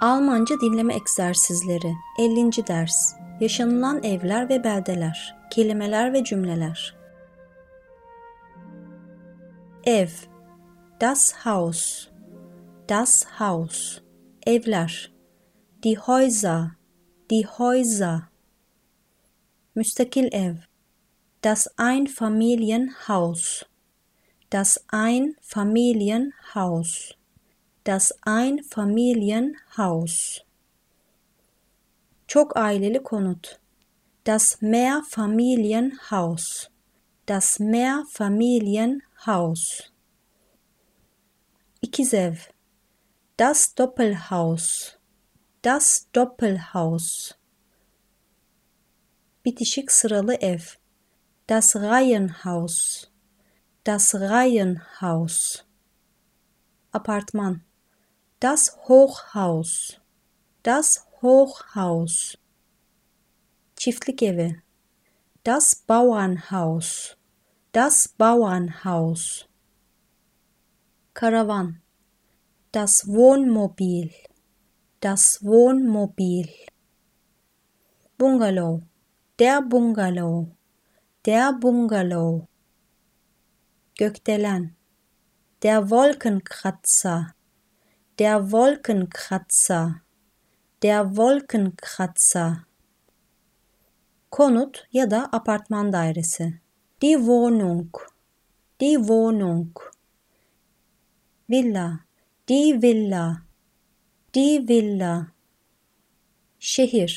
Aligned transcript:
Almanca 0.00 0.60
dinleme 0.60 0.94
egzersizleri 0.94 1.94
50. 2.18 2.66
ders 2.66 3.14
Yaşanılan 3.40 4.02
evler 4.02 4.48
ve 4.48 4.64
beldeler 4.64 5.36
Kelimeler 5.50 6.12
ve 6.12 6.24
cümleler 6.24 6.96
Ev 9.84 10.08
Das 11.00 11.32
Haus 11.32 12.08
Das 12.88 13.24
Haus 13.24 14.00
Evler 14.46 15.12
Die 15.82 15.98
Häuser 15.98 16.70
Die 17.30 17.46
Häuser 17.46 18.22
Müstakil 19.74 20.28
ev 20.32 20.54
Das 21.44 21.68
Einfamilienhaus 21.76 23.62
Das 24.52 24.78
Einfamilienhaus 24.88 27.10
Das 27.84 28.12
Einfamilienhaus. 28.26 30.44
Çok 32.26 32.56
aileli 32.56 33.02
konut. 33.02 33.60
Das 34.26 34.62
Mehrfamilienhaus. 34.62 36.68
Das 37.28 37.60
Mehrfamilienhaus. 37.60 39.80
İkiz. 41.82 42.14
Das 43.38 43.78
Doppelhaus. 43.78 44.96
Das 45.64 46.06
Doppelhaus. 46.14 47.32
Bitişik 49.44 49.92
sıralı 49.92 50.34
ev. 50.34 50.60
Das 51.48 51.76
Reihenhaus. 51.76 53.04
Das 53.86 54.14
Reihenhaus. 54.14 55.62
Apartman 56.92 57.60
das 58.44 58.76
Hochhaus. 58.88 59.70
Das 60.62 61.06
Hochhaus. 61.22 62.36
Çiftlik 63.74 64.22
evi. 64.22 64.62
Das 65.44 65.74
Bauernhaus. 65.74 67.16
Das 67.72 68.06
Bauernhaus. 68.18 69.48
Karawan. 71.14 71.80
Das 72.70 73.08
Wohnmobil. 73.08 74.10
Das 75.00 75.42
Wohnmobil. 75.42 76.50
Bungalow. 78.18 78.82
Der 79.38 79.62
Bungalow. 79.62 80.54
Der 81.24 81.54
Bungalow. 81.54 82.46
Gökdelen. 83.96 84.76
Der 85.62 85.88
Wolkenkratzer 85.88 87.34
der 88.18 88.52
Wolkenkratzer, 88.52 90.00
der 90.82 91.16
Wolkenkratzer. 91.16 92.64
Konut 94.30 94.86
ya 94.90 95.06
da 95.06 95.24
apartman 95.32 95.90
dairesi. 95.90 96.60
Die 97.02 97.16
Wohnung, 97.26 97.90
die 98.80 98.96
Wohnung. 99.08 99.72
Villa, 101.48 102.04
die 102.48 102.80
Villa, 102.80 103.42
die 104.32 104.62
Villa. 104.68 105.32
Şehir, 106.58 107.10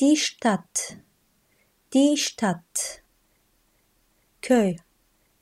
die 0.00 0.16
Stadt, 0.16 0.98
die 1.92 2.16
Stadt. 2.16 3.02
Köy, 4.42 4.76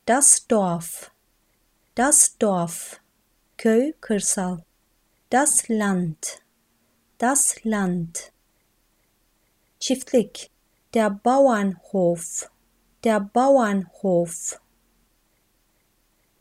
das 0.04 0.46
Dorf, 0.46 1.10
das 1.94 2.36
Dorf. 2.36 3.01
Köy, 3.58 3.92
kırsal. 4.00 4.58
Das 5.32 5.70
Land, 5.70 6.22
das 7.20 7.66
Land. 7.66 8.14
Çiftlik, 9.80 10.50
der 10.94 11.24
Bauernhof, 11.24 12.48
der 13.04 13.34
Bauernhof. 13.34 14.58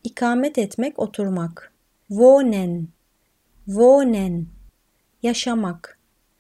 İkamet 0.03 0.57
etmek, 0.57 0.99
oturmak. 0.99 1.73
Wohnen, 2.07 2.87
wohnen. 3.65 4.47
Yaşamak. 5.23 5.99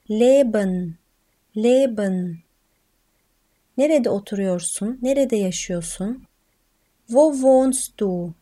Leben, 0.09 0.97
leben. 1.57 2.37
Nerede 3.77 4.09
oturuyorsun? 4.09 4.99
Nerede 5.01 5.35
yaşıyorsun? 5.35 6.23
Wo 7.07 7.33
wohnst 7.33 7.99
du? 7.99 8.33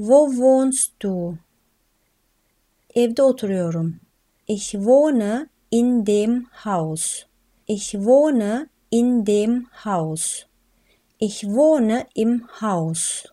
Wo 0.00 0.28
wohnst 0.36 0.92
du? 1.00 1.38
Evde 2.94 3.24
oturuyorum. 3.24 3.98
Ich 4.46 4.74
wohne 4.74 5.48
in 5.70 6.04
dem 6.04 6.46
Haus. 6.64 7.26
Ich 7.66 7.94
wohne 7.94 8.68
in 8.90 9.24
dem 9.24 9.66
Haus. 9.84 10.46
Ich 11.18 11.44
wohne 11.48 12.06
im 12.14 12.46
Haus. 12.60 13.24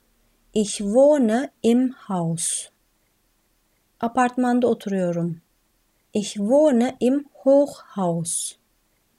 Ich 0.54 0.84
wohne 0.84 1.52
im 1.62 1.94
Haus. 2.10 2.72
Apartmanda 4.00 4.68
oturuyorum. 4.68 5.42
Ich 6.14 6.40
wohne 6.40 6.96
im 7.00 7.28
Hochhaus. 7.44 8.58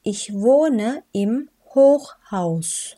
Ich 0.03 0.35
wohne 0.35 1.05
im 1.13 1.49
Hochhaus. 1.73 2.97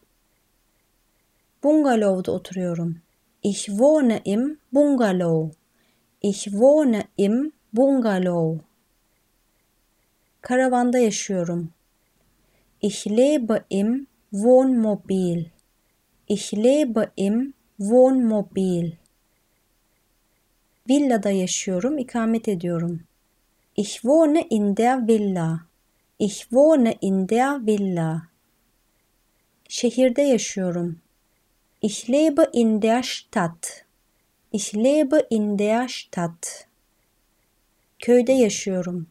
Bungalovda 1.60 2.32
oturuyorum. 2.32 3.02
Ich 3.50 3.62
wohne 3.78 4.20
im 4.24 4.58
Bungalow. 4.70 5.52
Ich 6.20 6.52
wohne 6.52 7.08
im 7.16 7.52
Bungalow. 7.72 8.60
Karavanda 10.42 10.98
yaşıyorum. 10.98 11.72
Ich 12.82 13.06
lebe 13.06 13.64
im 13.70 14.06
Wohnmobil. 14.32 15.50
Ich 16.28 16.52
lebe 16.52 17.10
im 17.16 17.54
Wohnmobil. 17.78 18.92
Villada 20.88 21.30
yaşıyorum, 21.30 21.98
ikamet 21.98 22.48
ediyorum. 22.48 23.00
Ich 23.76 23.92
wohne 24.02 24.46
in 24.50 24.76
der 24.76 25.08
Villa. 25.08 25.60
Ich 26.18 26.40
wohne 26.50 26.98
in 27.00 27.28
der 27.28 27.66
Villa. 27.66 28.22
Şehirde 29.68 30.22
yaşıyorum. 30.22 31.00
Ich 31.80 32.08
lebe 32.08 32.48
in 32.52 32.80
der 32.80 33.04
Stadt. 33.04 33.84
Ich 34.50 34.72
lebe 34.72 35.18
in 35.30 35.56
der 35.56 35.88
Stadt. 35.88 36.66
Köyde 38.02 38.32
yaşıyorum. 38.32 39.06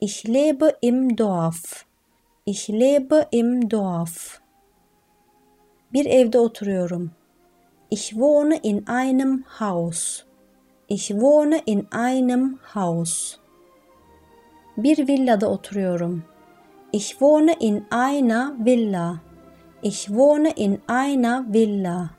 Ich 0.00 0.24
lebe 0.28 0.76
im 0.80 1.18
Dorf. 1.18 1.84
Ich 2.46 2.68
lebe 2.68 3.28
im 3.30 3.70
Dorf. 3.70 4.40
Bir 5.92 6.06
evde 6.06 6.38
oturuyorum. 6.38 7.10
Ich 7.90 8.16
wohne 8.16 8.56
in 8.62 8.86
einem 8.86 9.44
Haus. 9.60 10.24
Ich 10.88 11.10
wohne 11.10 11.62
in 11.66 11.88
einem 11.90 12.58
Haus. 12.74 13.38
Bir 14.76 15.08
villada 15.08 15.46
oturuyorum. 15.46 16.24
Ich 16.92 17.20
wohne 17.20 17.52
in 17.60 17.84
einer 17.90 18.56
Villa. 18.64 19.27
Ich 19.80 20.12
wohne 20.12 20.54
in 20.56 20.80
einer 20.88 21.44
Villa. 21.48 22.17